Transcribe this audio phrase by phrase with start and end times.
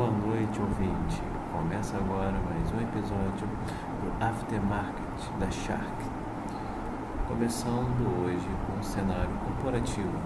[0.00, 1.20] Boa noite, ouvinte.
[1.52, 3.46] Começa agora mais um episódio
[4.00, 5.92] do Aftermarket da Shark.
[7.28, 10.18] Começando hoje com um cenário corporativo.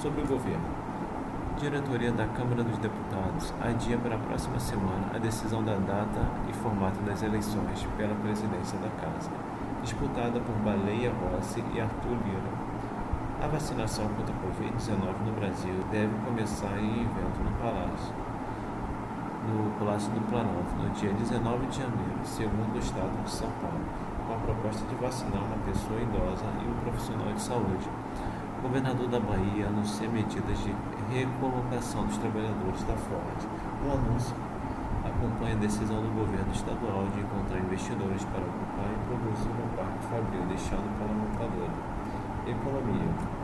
[0.00, 0.64] Sobre o governo.
[1.60, 6.52] Diretoria da Câmara dos Deputados adia para a próxima semana a decisão da data e
[6.54, 9.30] formato das eleições pela presidência da Casa,
[9.82, 12.72] disputada por Baleia Rossi e Arthur Lira.
[13.42, 18.14] A vacinação contra a Covid-19 no Brasil deve começar em evento no Palácio,
[19.42, 23.82] no Palácio do Planalto, no dia 19 de janeiro, segundo o Estado de São Paulo,
[24.26, 27.88] com a proposta de vacinar uma pessoa idosa e um profissional de saúde.
[28.58, 30.72] O governador da Bahia anuncia medidas de
[31.10, 33.40] recolocação dos trabalhadores da Ford.
[33.84, 34.36] O anúncio
[35.02, 40.06] acompanha a decisão do governo estadual de encontrar investidores para ocupar e produzir no Parque
[40.06, 41.74] Fabril deixado pela montadora.
[42.46, 43.41] Economia.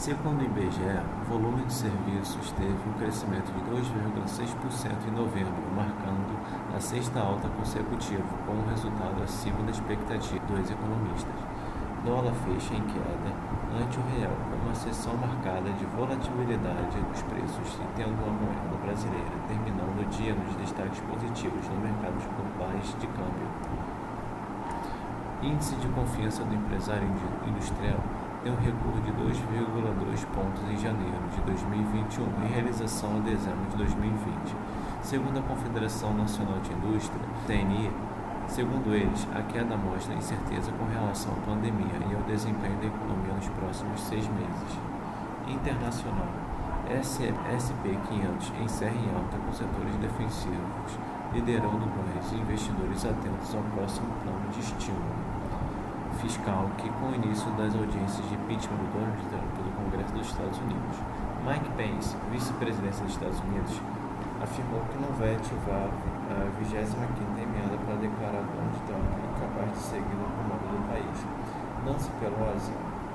[0.00, 6.40] Segundo o IBGE, o volume de serviços teve um crescimento de 2,6% em novembro, marcando
[6.74, 11.36] a sexta alta consecutiva, com um resultado acima da expectativa dos economistas
[12.02, 13.28] dólar fecha em queda
[13.76, 18.76] ante o real, com uma sessão marcada de volatilidade dos preços e tendo a moeda
[18.82, 23.48] brasileira terminando o dia nos destaques positivos no mercado globais de câmbio.
[25.42, 27.06] Índice de confiança do empresário
[27.46, 28.00] industrial
[28.42, 33.76] tem um recuo de 2,2 pontos em janeiro de 2021 em realização a dezembro de
[33.76, 34.56] 2020.
[35.02, 37.90] Segundo a Confederação Nacional de Indústria, TNI,
[38.48, 43.32] Segundo eles, a queda mostra incerteza com relação à pandemia e ao desempenho da economia
[43.34, 44.76] nos próximos seis meses.
[45.46, 46.26] Internacional.
[46.90, 50.98] SP500 encerra em alta com setores defensivos,
[51.32, 51.86] liderando
[52.32, 55.29] e investidores atentos ao próximo plano de estímulo
[56.20, 60.26] fiscal que, com o início das audiências de impeachment do Donald Trump do Congresso dos
[60.28, 60.96] Estados Unidos.
[61.44, 63.80] Mike Pence, vice-presidente dos Estados Unidos,
[64.42, 65.88] afirmou que não vai ativar
[66.28, 71.18] a 25ª emenda para declarar Donald Trump incapaz de seguir no comando do país.
[71.84, 72.72] Nancy Pelosi,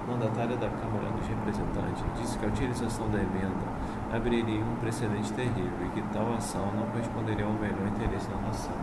[0.09, 3.65] mandatária da Câmara dos Representantes, disse que a utilização da emenda
[4.13, 8.75] abriria um precedente terrível e que tal ação não corresponderia ao melhor interesse da nação.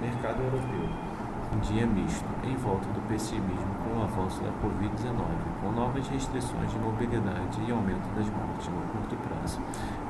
[0.00, 1.07] Mercado europeu.
[1.50, 5.16] Um dia misto, em volta do pessimismo com o avanço da Covid-19,
[5.62, 9.58] com novas restrições de mobilidade e aumento das mortes no curto prazo.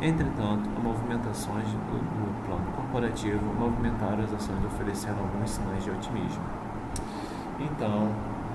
[0.02, 6.42] Entretanto, as movimentações do plano corporativo movimentaram as ações oferecendo alguns sinais de otimismo.
[7.60, 8.10] Então,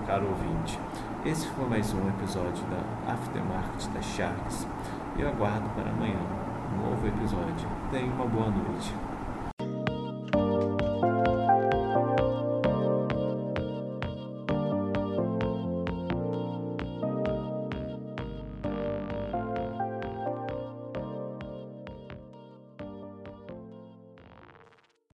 [0.06, 0.78] caro ouvinte,
[1.26, 4.68] esse foi mais um episódio da Aftermarket da Sharks.
[5.18, 6.20] Eu aguardo para amanhã
[6.74, 7.70] um novo episódio.
[7.92, 8.94] Tenha uma boa noite.